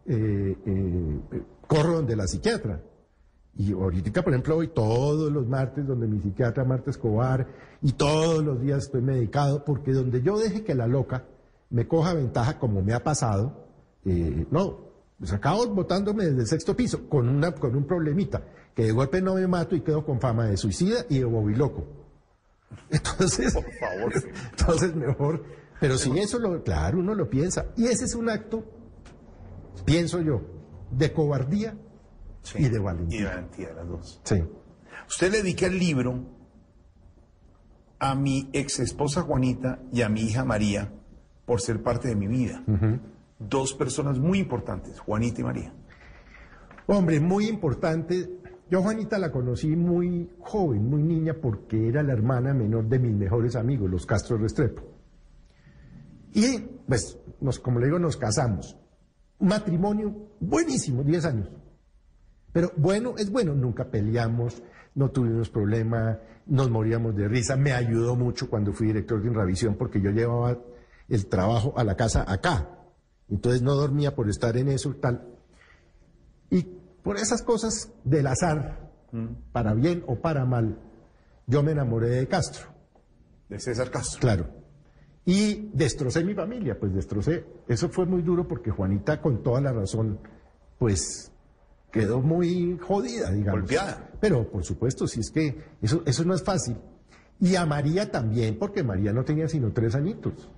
eh, 0.06 0.56
eh, 0.66 1.20
corro 1.68 1.96
donde 1.98 2.16
la 2.16 2.26
psiquiatra. 2.26 2.82
Y 3.58 3.74
ahorita, 3.74 4.22
por 4.22 4.34
ejemplo, 4.34 4.58
hoy 4.58 4.70
todos 4.70 5.32
los 5.32 5.48
martes 5.48 5.86
donde 5.86 6.08
mi 6.08 6.22
psiquiatra 6.22 6.64
Marta 6.64 6.90
Escobar, 6.90 7.48
y 7.82 7.94
todos 7.94 8.44
los 8.44 8.62
días 8.62 8.86
estoy 8.86 9.02
medicado, 9.02 9.66
porque 9.66 9.92
donde 9.92 10.22
yo 10.22 10.38
deje 10.38 10.64
que 10.64 10.74
la 10.74 10.88
loca 10.88 11.26
me 11.70 11.86
coja 11.86 12.14
ventaja, 12.14 12.58
como 12.58 12.82
me 12.82 12.94
ha 12.94 13.04
pasado, 13.04 13.68
eh, 14.06 14.46
no, 14.52 14.80
pues 15.20 15.34
acabo 15.34 15.66
botándome 15.68 16.26
desde 16.26 16.42
el 16.42 16.48
sexto 16.48 16.76
piso 16.76 17.10
con, 17.10 17.28
una, 17.28 17.52
con 17.54 17.76
un 17.76 17.86
problemita, 17.86 18.42
que 18.74 18.84
de 18.84 18.92
golpe 18.92 19.22
no 19.22 19.36
me 19.36 19.48
mato 19.48 19.76
y 19.76 19.82
quedo 19.82 20.06
con 20.06 20.22
fama 20.22 20.46
de 20.46 20.56
suicida 20.56 21.06
y 21.10 21.20
de 21.20 21.26
bobiloco. 21.26 22.05
Entonces, 22.90 23.54
Por 23.54 23.72
favor. 23.74 24.14
entonces 24.52 24.96
mejor. 24.96 25.44
Pero 25.80 25.98
si 25.98 26.18
eso 26.20 26.40
lo, 26.40 26.64
claro, 26.64 27.00
uno 27.00 27.14
lo 27.16 27.30
piensa. 27.30 27.66
Y 27.78 27.86
ese 27.88 28.06
es 28.06 28.16
un 28.16 28.30
acto, 28.30 28.64
pienso 29.86 30.22
yo, 30.22 30.42
de 30.92 31.12
cobardía 31.14 31.76
Sí. 32.42 32.60
y 32.60 32.70
de 32.70 32.78
Y 32.78 32.80
valentía. 32.80 33.20
de 33.22 33.26
valentía, 33.36 33.74
las 33.74 33.88
dos. 33.88 34.22
Sí. 34.24 34.44
Usted 35.08 35.32
le 35.32 35.38
dedica 35.44 35.66
el 35.66 35.78
libro 35.80 36.24
a 38.00 38.14
mi 38.16 38.50
ex 38.54 38.80
esposa 38.80 39.22
Juanita 39.24 39.80
y 39.92 40.02
a 40.02 40.10
mi 40.10 40.22
hija 40.22 40.46
María 40.46 40.92
por 41.46 41.62
ser 41.62 41.82
parte 41.82 42.08
de 42.08 42.16
mi 42.16 42.28
vida. 42.28 42.64
Dos 43.40 43.74
personas 43.74 44.20
muy 44.20 44.40
importantes, 44.40 45.00
Juanita 45.00 45.42
y 45.42 45.44
María. 45.44 45.74
Hombre, 46.88 47.20
muy 47.20 47.48
importante. 47.48 48.30
Yo 48.70 48.82
Juanita 48.82 49.20
la 49.20 49.32
conocí 49.32 49.76
muy 49.76 50.30
joven, 50.40 50.90
muy 50.90 51.04
niña, 51.04 51.36
porque 51.40 51.88
era 51.88 52.02
la 52.02 52.14
hermana 52.14 52.54
menor 52.54 52.88
de 52.88 52.98
mis 52.98 53.14
mejores 53.14 53.56
amigos, 53.56 53.90
los 53.90 54.06
Castro 54.06 54.38
Restrepo. 54.38 54.82
Y 56.34 56.58
pues, 56.88 57.20
nos, 57.42 57.60
como 57.60 57.80
le 57.80 57.86
digo, 57.86 58.00
nos 58.00 58.18
casamos. 58.18 58.78
Matrimonio 59.40 60.30
buenísimo, 60.40 61.04
10 61.04 61.26
años. 61.26 61.50
Pero 62.52 62.72
bueno, 62.78 63.16
es 63.18 63.30
bueno, 63.30 63.54
nunca 63.54 63.92
peleamos, 63.92 64.64
no 64.96 65.12
tuvimos 65.12 65.50
problema, 65.50 66.20
nos 66.48 66.70
moríamos 66.70 67.16
de 67.16 67.28
risa. 67.28 67.56
Me 67.56 67.74
ayudó 67.74 68.16
mucho 68.16 68.50
cuando 68.50 68.74
fui 68.74 68.88
director 68.88 69.22
de 69.22 69.28
Inravisión 69.28 69.76
porque 69.76 70.02
yo 70.02 70.10
llevaba 70.10 70.58
el 71.08 71.28
trabajo 71.28 71.74
a 71.78 71.84
la 71.84 71.96
casa 71.96 72.26
acá. 72.28 72.70
Entonces 73.30 73.62
no 73.62 73.76
dormía 73.76 74.16
por 74.16 74.30
estar 74.30 74.56
en 74.58 74.70
eso 74.70 74.94
tal. 74.96 75.35
Por 77.06 77.18
esas 77.18 77.44
cosas 77.44 77.92
del 78.04 78.26
azar, 78.26 78.90
para 79.52 79.76
bien 79.76 80.04
o 80.08 80.16
para 80.16 80.44
mal, 80.44 80.80
yo 81.46 81.62
me 81.62 81.72
enamoré 81.72 82.10
de 82.10 82.28
Castro. 82.28 82.68
De 83.48 83.60
César 83.60 83.92
Castro. 83.92 84.20
Claro. 84.20 84.48
Y 85.24 85.70
destrocé 85.72 86.24
mi 86.24 86.34
familia, 86.34 86.80
pues 86.80 86.96
destrocé. 86.96 87.46
Eso 87.68 87.90
fue 87.90 88.08
muy 88.08 88.24
duro 88.24 88.48
porque 88.48 88.72
Juanita, 88.72 89.22
con 89.22 89.44
toda 89.44 89.62
la 89.62 89.72
razón, 89.72 90.20
pues 90.80 91.32
quedó 91.92 92.22
muy 92.22 92.76
jodida, 92.80 93.30
digamos. 93.30 93.62
Golpeada. 93.62 94.10
Pero, 94.20 94.50
por 94.50 94.64
supuesto, 94.64 95.08
si 95.08 95.20
es 95.20 95.30
que 95.30 95.64
eso, 95.84 96.02
eso 96.08 96.26
no 96.26 96.34
es 96.34 96.42
fácil. 96.42 96.76
Y 97.40 97.56
a 97.56 97.68
María 97.68 98.10
también, 98.10 98.58
porque 98.58 98.82
María 98.82 99.14
no 99.14 99.24
tenía 99.24 99.48
sino 99.48 99.72
tres 99.72 99.94
añitos. 99.94 100.50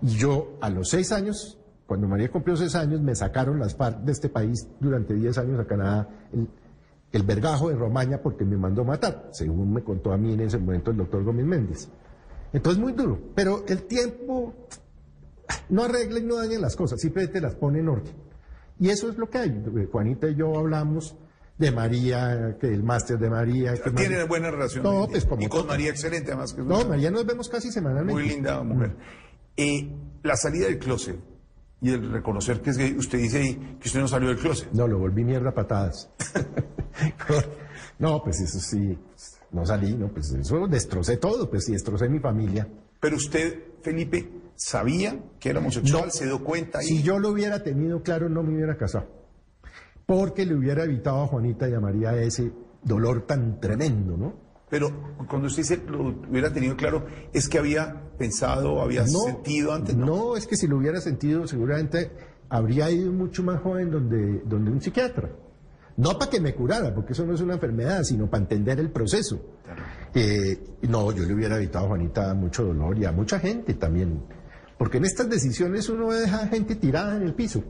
Y 0.00 0.16
yo, 0.16 0.56
a 0.62 0.70
los 0.70 0.88
seis 0.88 1.12
años, 1.12 1.58
cuando 1.92 2.08
María 2.08 2.30
cumplió 2.30 2.56
seis 2.56 2.74
años, 2.74 3.02
me 3.02 3.14
sacaron 3.14 3.58
las 3.60 3.76
FARC 3.76 3.98
de 3.98 4.12
este 4.12 4.30
país 4.30 4.66
durante 4.80 5.12
diez 5.12 5.36
años 5.36 5.60
a 5.60 5.66
Canadá, 5.66 6.08
el, 6.32 6.48
el 7.12 7.22
vergajo 7.22 7.68
de 7.68 7.74
Romaña, 7.76 8.16
porque 8.22 8.46
me 8.46 8.56
mandó 8.56 8.82
matar, 8.82 9.28
según 9.32 9.74
me 9.74 9.82
contó 9.84 10.10
a 10.10 10.16
mí 10.16 10.32
en 10.32 10.40
ese 10.40 10.56
momento 10.56 10.90
el 10.90 10.96
doctor 10.96 11.22
Gómez 11.22 11.44
Méndez. 11.44 11.90
Entonces, 12.54 12.80
muy 12.82 12.94
duro. 12.94 13.18
Pero 13.34 13.62
el 13.68 13.82
tiempo 13.82 14.54
no 15.68 15.84
arregla 15.84 16.18
y 16.18 16.22
no 16.22 16.36
daña 16.36 16.58
las 16.58 16.76
cosas, 16.76 16.98
simplemente 16.98 17.42
las 17.42 17.56
pone 17.56 17.80
en 17.80 17.90
orden. 17.90 18.14
Y 18.80 18.88
eso 18.88 19.10
es 19.10 19.18
lo 19.18 19.28
que 19.28 19.36
hay. 19.36 19.62
Juanita 19.92 20.30
y 20.30 20.34
yo 20.34 20.58
hablamos 20.58 21.14
de 21.58 21.72
María, 21.72 22.56
que 22.58 22.68
el 22.68 22.82
máster 22.82 23.18
de 23.18 23.28
María. 23.28 23.74
Que 23.74 23.90
Tiene 23.90 24.14
María- 24.14 24.24
buena 24.24 24.50
relación. 24.50 24.82
No, 24.82 25.06
pues 25.10 25.26
como 25.26 25.42
Y 25.42 25.46
con. 25.48 25.66
María 25.66 25.90
excelente, 25.90 26.28
además. 26.32 26.54
Que 26.54 26.62
No, 26.62 26.78
una 26.78 26.88
María 26.88 27.10
nos 27.10 27.26
vemos 27.26 27.50
casi 27.50 27.70
semanalmente. 27.70 28.14
Muy 28.14 28.30
linda 28.30 28.62
mujer. 28.62 28.96
Eh, 29.58 29.90
la 30.22 30.36
salida 30.36 30.68
del 30.68 30.78
closet 30.78 31.16
y 31.82 31.90
el 31.90 32.12
reconocer 32.12 32.60
que 32.62 32.70
es 32.70 32.78
gay, 32.78 32.96
usted 32.96 33.18
dice 33.18 33.38
ahí 33.38 33.76
que 33.80 33.88
usted 33.88 34.00
no 34.00 34.08
salió 34.08 34.28
del 34.28 34.38
closet. 34.38 34.70
No, 34.72 34.86
lo 34.86 34.98
volví 34.98 35.24
mierda 35.24 35.50
a 35.50 35.54
patadas. 35.54 36.08
no, 37.98 38.22
pues 38.22 38.40
eso 38.40 38.60
sí, 38.60 38.96
no 39.50 39.66
salí, 39.66 39.94
no, 39.94 40.08
pues 40.08 40.32
eso 40.32 40.66
destrocé 40.68 41.16
todo, 41.16 41.50
pues 41.50 41.64
sí, 41.64 41.72
destrocé 41.72 42.08
mi 42.08 42.20
familia. 42.20 42.68
Pero 43.00 43.16
usted, 43.16 43.58
Felipe, 43.82 44.28
sabía 44.54 45.18
que 45.40 45.50
era 45.50 45.58
homosexual, 45.58 46.04
No. 46.06 46.10
se 46.10 46.26
dio 46.26 46.42
cuenta 46.44 46.78
ahí. 46.78 46.86
Si 46.86 47.02
yo 47.02 47.18
lo 47.18 47.30
hubiera 47.30 47.62
tenido 47.62 48.02
claro, 48.02 48.28
no 48.28 48.42
me 48.42 48.54
hubiera 48.54 48.76
casado. 48.76 49.08
Porque 50.06 50.46
le 50.46 50.54
hubiera 50.54 50.84
evitado 50.84 51.22
a 51.22 51.26
Juanita 51.26 51.68
y 51.68 51.74
a 51.74 51.80
María 51.80 52.14
ese 52.14 52.52
dolor 52.84 53.26
tan 53.26 53.60
tremendo, 53.60 54.16
¿no? 54.16 54.51
Pero 54.72 54.90
cuando 55.28 55.48
usted 55.48 55.64
dice 55.64 55.82
lo 55.86 56.14
hubiera 56.30 56.50
tenido 56.50 56.74
claro, 56.78 57.04
es 57.30 57.46
que 57.46 57.58
había 57.58 58.04
pensado, 58.16 58.80
había 58.80 59.02
No, 59.02 59.20
sentido 59.26 59.74
antes. 59.74 59.94
no, 59.94 60.34
es 60.34 60.46
que 60.46 60.56
si 60.56 60.66
lo 60.66 60.78
hubiera 60.78 60.98
sentido, 60.98 61.46
seguramente 61.46 62.10
habría 62.48 62.90
ido 62.90 63.12
mucho 63.12 63.42
más 63.42 63.60
joven 63.60 63.90
donde, 63.90 64.40
donde 64.46 64.70
un 64.70 64.80
psiquiatra. 64.80 65.28
No 65.98 66.18
para 66.18 66.30
que 66.30 66.40
me 66.40 66.54
curara, 66.54 66.94
porque 66.94 67.12
eso 67.12 67.26
no 67.26 67.34
es 67.34 67.42
una 67.42 67.52
enfermedad, 67.52 68.02
sino 68.02 68.30
para 68.30 68.44
entender 68.44 68.80
el 68.80 68.90
proceso. 68.90 69.38
Eh, 70.14 70.58
no, 70.88 71.12
yo 71.12 71.22
le 71.26 71.34
hubiera 71.34 71.56
evitado 71.58 71.84
a 71.84 71.88
Juanita 71.88 72.32
mucho 72.32 72.64
dolor 72.64 72.96
y 72.98 73.04
a 73.04 73.12
mucha 73.12 73.38
gente 73.38 73.74
también. 73.74 74.22
Porque 74.78 74.96
en 74.96 75.04
estas 75.04 75.28
decisiones 75.28 75.86
uno 75.90 76.10
deja 76.12 76.46
gente 76.46 76.76
tirada 76.76 77.14
en 77.14 77.24
el 77.24 77.34
piso. 77.34 77.62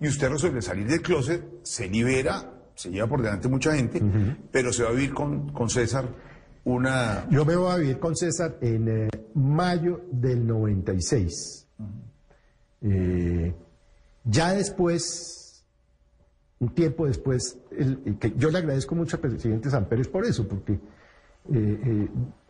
Y 0.00 0.08
usted 0.08 0.28
resuelve 0.28 0.60
salir 0.60 0.88
del 0.88 1.02
closet, 1.02 1.40
se 1.62 1.86
libera, 1.88 2.52
se 2.74 2.90
lleva 2.90 3.06
por 3.06 3.22
delante 3.22 3.46
mucha 3.46 3.76
gente, 3.76 4.02
pero 4.50 4.72
se 4.72 4.82
va 4.82 4.88
a 4.88 4.92
vivir 4.92 5.14
con, 5.14 5.52
con 5.52 5.70
César 5.70 6.26
una... 6.68 7.26
Yo 7.30 7.44
me 7.44 7.56
voy 7.56 7.72
a 7.72 7.76
vivir 7.76 7.98
con 7.98 8.14
César 8.16 8.58
en 8.60 8.88
eh, 8.88 9.08
mayo 9.34 10.02
del 10.12 10.46
96. 10.46 11.66
Eh, 12.82 13.54
ya 14.24 14.52
después, 14.52 15.64
un 16.60 16.68
tiempo 16.74 17.06
después, 17.06 17.58
el- 17.70 18.00
el 18.04 18.18
que 18.18 18.32
yo 18.36 18.50
le 18.50 18.58
agradezco 18.58 18.94
mucho 18.94 19.16
al 19.16 19.20
presidente 19.22 19.70
San 19.70 19.86
Pérez 19.86 20.08
por 20.08 20.24
eso, 20.24 20.46
porque 20.46 20.78
eh, 21.52 22.08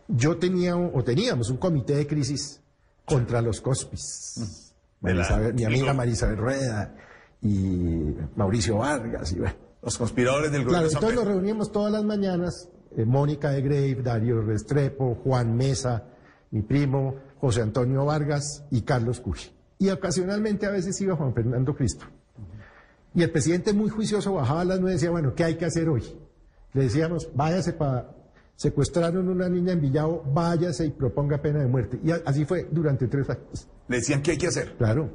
yo 0.08 0.36
tenía 0.38 0.76
o 0.76 1.04
teníamos 1.04 1.50
un 1.50 1.56
comité 1.58 1.94
de 1.94 2.06
crisis 2.06 2.60
contra 3.04 3.40
los 3.40 3.60
Cospis. 3.60 4.74
Marisabel- 5.00 5.54
mi 5.54 5.64
amiga 5.64 5.94
Marisabel 5.94 6.36
Rueda 6.36 6.94
y 7.40 8.14
Mauricio 8.36 8.78
Vargas 8.78 9.32
y 9.32 9.38
bueno. 9.38 9.54
Los 9.80 9.96
conspiradores 9.96 10.50
del 10.50 10.62
Claro, 10.64 10.86
gobierno. 10.86 10.90
San 10.90 10.96
entonces 10.98 11.16
nos 11.24 11.28
reuníamos 11.34 11.70
todas 11.70 11.92
las 11.92 12.02
mañanas, 12.04 12.68
eh, 12.96 13.04
Mónica 13.04 13.50
de 13.50 13.62
Grave, 13.62 13.96
Darío 14.02 14.40
Restrepo, 14.42 15.16
Juan 15.22 15.56
Mesa, 15.56 16.04
mi 16.50 16.62
primo, 16.62 17.16
José 17.40 17.62
Antonio 17.62 18.04
Vargas 18.04 18.64
y 18.70 18.82
Carlos 18.82 19.20
Curi. 19.20 19.40
Y 19.78 19.90
ocasionalmente 19.90 20.66
a 20.66 20.70
veces 20.70 21.00
iba 21.00 21.14
Juan 21.16 21.34
Fernando 21.34 21.74
Cristo. 21.74 22.06
Y 23.14 23.22
el 23.22 23.30
presidente 23.30 23.72
muy 23.72 23.88
juicioso 23.90 24.34
bajaba 24.34 24.62
a 24.62 24.64
las 24.64 24.80
nueve 24.80 24.92
y 24.92 24.94
decía, 24.96 25.10
bueno, 25.10 25.34
¿qué 25.34 25.44
hay 25.44 25.56
que 25.56 25.64
hacer 25.64 25.88
hoy? 25.88 26.02
Le 26.74 26.82
decíamos, 26.84 27.28
váyase 27.34 27.72
para... 27.72 28.10
Secuestraron 28.56 29.28
una 29.28 29.48
niña 29.48 29.72
en 29.72 29.80
Villavo, 29.80 30.24
váyase 30.34 30.84
y 30.86 30.90
proponga 30.90 31.38
pena 31.40 31.60
de 31.60 31.66
muerte. 31.68 32.00
Y 32.02 32.10
así 32.10 32.44
fue 32.44 32.66
durante 32.72 33.06
tres 33.06 33.30
años. 33.30 33.68
Le 33.86 33.98
decían 33.98 34.20
qué 34.20 34.32
hay 34.32 34.38
que 34.38 34.48
hacer. 34.48 34.74
Claro. 34.76 35.08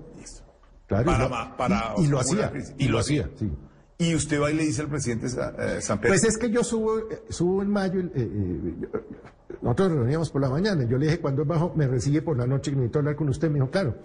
Claro. 0.87 1.05
Para 1.05 1.25
y 1.25 1.27
lo- 1.29 1.57
para 1.57 1.93
y- 1.97 2.03
y 2.03 2.07
lo 2.07 2.19
hacía. 2.19 2.51
crisis. 2.51 2.75
Y 2.77 2.87
lo 2.87 2.99
hacía, 2.99 3.29
sí. 3.37 3.51
Y 3.97 4.15
usted 4.15 4.41
va 4.41 4.51
y 4.51 4.55
le 4.55 4.63
dice 4.63 4.81
al 4.81 4.89
presidente 4.89 5.27
eh, 5.27 5.81
San 5.81 5.99
Pedro. 5.99 6.11
Pues 6.11 6.23
es 6.23 6.37
que 6.37 6.49
yo 6.49 6.63
subo, 6.63 6.99
eh, 6.99 7.23
subo 7.29 7.61
en 7.61 7.69
mayo, 7.69 7.99
eh, 7.99 8.11
eh, 8.15 8.75
nosotros 9.61 9.89
nos 9.89 9.97
reuníamos 9.99 10.29
por 10.29 10.41
la 10.41 10.49
mañana, 10.49 10.83
yo 10.83 10.97
le 10.97 11.05
dije 11.05 11.19
cuando 11.19 11.45
bajo 11.45 11.73
me 11.75 11.87
recibe 11.87 12.21
por 12.21 12.37
la 12.37 12.47
noche 12.47 12.71
que 12.71 12.77
necesito 12.77 12.99
hablar 12.99 13.15
con 13.15 13.29
usted, 13.29 13.49
me 13.49 13.55
dijo, 13.55 13.69
claro. 13.69 13.97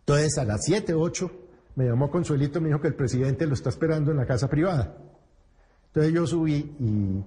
Entonces 0.00 0.38
a 0.38 0.44
las 0.44 0.64
7, 0.64 0.94
8 0.94 1.30
me 1.76 1.84
llamó 1.84 2.10
Consuelito, 2.10 2.60
me 2.60 2.68
dijo 2.68 2.80
que 2.80 2.88
el 2.88 2.94
presidente 2.94 3.46
lo 3.46 3.54
está 3.54 3.68
esperando 3.68 4.10
en 4.10 4.16
la 4.16 4.26
casa 4.26 4.48
privada. 4.48 4.96
Entonces 5.88 6.12
yo 6.12 6.26
subí 6.26 6.74
y 6.78 7.24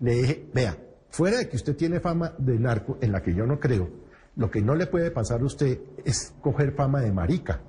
le 0.00 0.14
dije, 0.14 0.50
vea, 0.52 0.76
fuera 1.10 1.38
de 1.38 1.48
que 1.48 1.56
usted 1.56 1.76
tiene 1.76 2.00
fama 2.00 2.34
de 2.38 2.58
narco, 2.58 2.98
en 3.00 3.12
la 3.12 3.22
que 3.22 3.34
yo 3.34 3.46
no 3.46 3.58
creo, 3.60 3.88
lo 4.36 4.50
que 4.50 4.60
no 4.60 4.74
le 4.74 4.86
puede 4.86 5.10
pasar 5.10 5.40
a 5.40 5.44
usted 5.44 5.78
es 6.04 6.34
coger 6.40 6.72
fama 6.72 7.00
de 7.00 7.12
marica. 7.12 7.60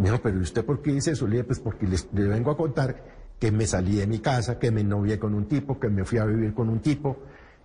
Me 0.00 0.10
dijo, 0.10 0.22
pero 0.22 0.38
¿y 0.38 0.40
usted 0.42 0.64
por 0.64 0.80
qué 0.82 0.92
dice 0.92 1.10
eso? 1.12 1.26
Le 1.26 1.32
dije, 1.36 1.44
pues 1.44 1.60
porque 1.60 1.86
les- 1.86 2.08
le 2.12 2.26
vengo 2.26 2.50
a 2.50 2.56
contar 2.56 3.18
que 3.38 3.52
me 3.52 3.66
salí 3.66 3.96
de 3.96 4.06
mi 4.06 4.18
casa, 4.18 4.58
que 4.58 4.70
me 4.70 4.82
novié 4.82 5.18
con 5.18 5.34
un 5.34 5.46
tipo, 5.46 5.78
que 5.78 5.88
me 5.88 6.04
fui 6.04 6.18
a 6.18 6.24
vivir 6.24 6.54
con 6.54 6.68
un 6.70 6.80
tipo. 6.80 7.18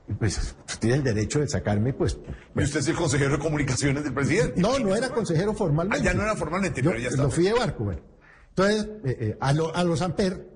Y 0.08 0.14
pues 0.14 0.38
usted 0.38 0.80
tiene 0.80 0.96
el 0.98 1.04
derecho 1.04 1.40
de 1.40 1.48
sacarme, 1.48 1.94
pues... 1.94 2.18
Y 2.56 2.62
usted 2.64 2.80
es 2.82 2.88
el 2.90 2.96
consejero 2.96 3.34
de 3.38 3.40
comunicaciones 3.40 4.04
del 4.04 4.14
presidente. 4.14 4.62
No, 4.62 4.78
no 4.80 4.96
era 4.96 5.10
consejero 5.10 5.54
formalmente. 5.54 6.00
Ah, 6.08 6.12
ya 6.12 6.14
no 6.14 6.24
era 6.24 6.36
formalmente, 6.36 6.82
Yo, 6.82 6.92
pero 6.92 7.02
ya 7.02 7.10
está. 7.10 7.24
Lo 7.24 7.32
fui 7.32 7.46
de 7.46 7.54
barco, 7.54 7.86
bueno. 7.86 8.02
Entonces, 8.50 8.86
eh, 9.04 9.18
eh, 9.20 9.38
a, 9.40 9.52
lo, 9.54 9.76
a 9.76 9.84
los 9.84 10.02
Amper 10.02 10.48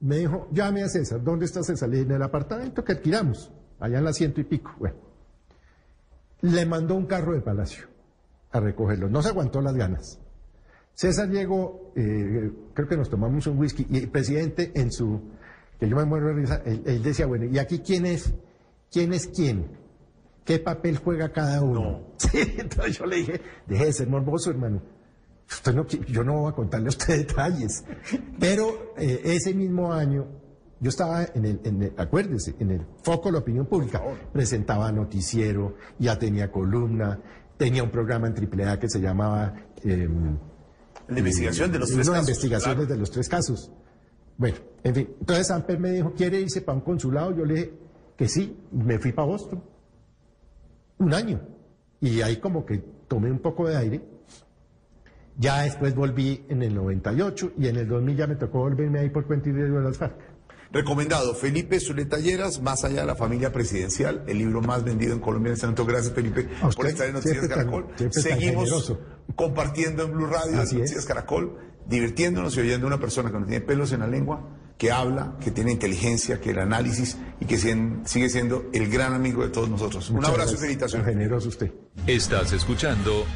me 0.00 0.18
dijo, 0.18 0.48
llame 0.52 0.82
a 0.82 0.88
César. 0.88 1.22
¿Dónde 1.22 1.46
está 1.46 1.62
César? 1.62 1.88
Le 1.88 1.96
dije, 1.98 2.08
en 2.10 2.16
el 2.16 2.22
apartamento 2.22 2.84
que 2.84 2.92
alquilamos, 2.92 3.50
allá 3.78 3.98
en 3.98 4.04
la 4.04 4.12
ciento 4.12 4.40
y 4.40 4.44
pico. 4.44 4.74
Bueno. 4.78 4.96
Le 6.42 6.66
mandó 6.66 6.94
un 6.94 7.06
carro 7.06 7.32
de 7.34 7.40
palacio 7.40 7.86
a 8.52 8.60
recogerlo. 8.60 9.08
No 9.08 9.22
se 9.22 9.28
aguantó 9.28 9.60
las 9.60 9.74
ganas. 9.74 10.18
César 11.00 11.30
llegó, 11.30 11.92
eh, 11.96 12.52
creo 12.74 12.86
que 12.86 12.94
nos 12.98 13.08
tomamos 13.08 13.46
un 13.46 13.56
whisky, 13.58 13.86
y 13.88 13.96
el 13.96 14.10
presidente 14.10 14.70
en 14.74 14.92
su, 14.92 15.18
que 15.78 15.88
yo 15.88 15.96
me 15.96 16.04
muero 16.04 16.26
de 16.26 16.34
risa, 16.34 16.60
él, 16.66 16.82
él 16.84 17.02
decía, 17.02 17.24
bueno, 17.24 17.46
¿y 17.46 17.58
aquí 17.58 17.78
quién 17.78 18.04
es? 18.04 18.34
¿Quién 18.92 19.14
es 19.14 19.26
quién? 19.28 19.64
¿Qué 20.44 20.58
papel 20.58 20.98
juega 20.98 21.32
cada 21.32 21.62
uno? 21.62 22.02
Sí, 22.18 22.36
entonces 22.58 22.98
yo 22.98 23.06
le 23.06 23.16
dije, 23.16 23.40
deje 23.66 23.86
de 23.86 23.92
ser 23.94 24.08
morboso, 24.08 24.50
hermano. 24.50 24.82
Usted 25.50 25.74
no, 25.74 25.86
yo 25.86 26.22
no 26.22 26.40
voy 26.40 26.50
a 26.52 26.54
contarle 26.54 26.88
a 26.88 26.90
usted 26.90 27.16
detalles. 27.26 27.82
Pero 28.38 28.92
eh, 28.98 29.22
ese 29.24 29.54
mismo 29.54 29.94
año, 29.94 30.26
yo 30.80 30.90
estaba 30.90 31.24
en 31.34 31.46
el, 31.46 31.60
en 31.64 31.82
el- 31.82 31.94
acuérdese, 31.96 32.56
en 32.58 32.72
el 32.72 32.86
foco 33.02 33.28
de 33.30 33.32
la 33.32 33.38
opinión 33.38 33.64
pública. 33.64 34.02
Presentaba 34.34 34.92
noticiero, 34.92 35.76
ya 35.98 36.18
tenía 36.18 36.52
columna, 36.52 37.18
tenía 37.56 37.82
un 37.82 37.90
programa 37.90 38.28
en 38.28 38.34
AAA 38.34 38.78
que 38.78 38.88
se 38.90 39.00
llamaba... 39.00 39.54
em, 39.82 40.36
La 41.10 41.18
investigación 41.18 41.72
de 41.72 41.78
los 41.78 41.90
eh, 41.90 41.94
tres 41.94 42.08
casos. 42.08 42.28
investigaciones 42.28 42.76
claro. 42.76 42.92
de 42.92 42.98
los 42.98 43.10
tres 43.10 43.28
casos. 43.28 43.72
Bueno, 44.36 44.56
en 44.84 44.94
fin. 44.94 45.08
Entonces 45.20 45.46
Samper 45.48 45.78
me 45.78 45.90
dijo, 45.90 46.12
¿quiere 46.14 46.40
irse 46.40 46.62
para 46.62 46.78
un 46.78 46.84
consulado? 46.84 47.36
Yo 47.36 47.44
le 47.44 47.54
dije 47.54 47.72
que 48.16 48.28
sí, 48.28 48.56
y 48.72 48.76
me 48.76 48.98
fui 48.98 49.12
para 49.12 49.26
Boston. 49.26 49.62
Un 50.98 51.14
año. 51.14 51.40
Y 52.00 52.22
ahí 52.22 52.36
como 52.36 52.64
que 52.64 52.78
tomé 53.08 53.30
un 53.30 53.40
poco 53.40 53.68
de 53.68 53.76
aire. 53.76 54.02
Ya 55.36 55.62
después 55.62 55.94
volví 55.94 56.44
en 56.48 56.62
el 56.62 56.74
98 56.74 57.52
y 57.58 57.68
en 57.68 57.76
el 57.76 57.88
2000 57.88 58.16
ya 58.16 58.26
me 58.26 58.36
tocó 58.36 58.58
volverme 58.58 59.00
ahí 59.00 59.10
por 59.10 59.26
cuenta 59.26 59.50
de 59.50 59.68
las 59.68 59.96
FARC. 59.96 60.14
Recomendado, 60.72 61.34
Felipe 61.34 61.80
Zuleta 61.80 62.18
Lleras, 62.18 62.60
Más 62.62 62.84
allá 62.84 63.00
de 63.00 63.06
la 63.06 63.16
familia 63.16 63.52
presidencial, 63.52 64.22
el 64.28 64.38
libro 64.38 64.60
más 64.60 64.84
vendido 64.84 65.12
en 65.12 65.20
Colombia 65.20 65.50
en 65.50 65.54
este 65.54 65.66
momento. 65.66 65.84
Gracias, 65.84 66.14
Felipe, 66.14 66.48
por 66.76 66.86
estar 66.86 67.08
en 67.08 67.14
Noticias 67.14 67.48
Caracol. 67.48 67.86
Seguimos 68.10 68.66
generoso. 68.66 69.00
Compartiendo 69.36 70.04
en 70.04 70.12
Blue 70.12 70.26
Radio, 70.26 70.60
Así 70.60 70.76
en 70.76 70.84
es. 70.84 71.06
Caracol, 71.06 71.56
divirtiéndonos 71.86 72.56
y 72.56 72.60
oyendo 72.60 72.86
a 72.86 72.88
una 72.88 72.98
persona 73.00 73.30
que 73.30 73.38
no 73.38 73.46
tiene 73.46 73.60
pelos 73.60 73.92
en 73.92 74.00
la 74.00 74.06
lengua, 74.06 74.40
que 74.78 74.90
habla, 74.90 75.34
que 75.40 75.50
tiene 75.50 75.72
inteligencia, 75.72 76.40
que 76.40 76.50
el 76.50 76.58
análisis 76.58 77.16
y 77.38 77.44
que 77.44 77.58
sigue 77.58 78.28
siendo 78.30 78.64
el 78.72 78.88
gran 78.90 79.12
amigo 79.12 79.42
de 79.42 79.50
todos 79.50 79.68
nosotros. 79.68 80.08
Un 80.10 80.24
abrazo 80.24 80.32
y 80.32 80.36
gracias. 80.38 80.60
felicitaciones. 80.60 81.06
Tan 81.06 81.14
generoso 81.14 81.48
usted. 81.48 81.70
Estás 82.06 82.52
escuchando 82.52 83.26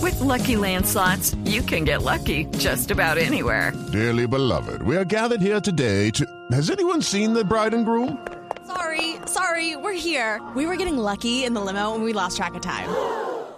With 0.00 0.18
Lucky 0.20 0.56
Land 0.56 0.84
slots, 0.86 1.36
you 1.44 1.62
can 1.62 1.84
get 1.84 2.02
lucky 2.02 2.46
just 2.58 2.90
about 2.90 3.18
anywhere. 3.18 3.72
Dearly 3.92 4.26
beloved, 4.26 4.82
we 4.82 4.96
are 4.96 5.04
gathered 5.04 5.40
here 5.40 5.60
today 5.60 6.10
to. 6.10 6.24
Has 6.50 6.70
anyone 6.70 7.00
seen 7.02 7.32
the 7.32 7.44
bride 7.44 7.74
and 7.74 7.84
groom? 7.84 8.18
Sorry, 8.66 9.16
sorry, 9.26 9.76
we're 9.76 9.92
here. 9.92 10.40
We 10.56 10.66
were 10.66 10.76
getting 10.76 10.96
lucky 10.96 11.44
in 11.44 11.54
the 11.54 11.60
limo 11.60 11.94
and 11.94 12.02
we 12.02 12.12
lost 12.12 12.36
track 12.36 12.54
of 12.56 12.62
time. 12.62 12.88